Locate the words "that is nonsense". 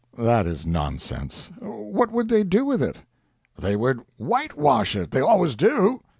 0.17-1.51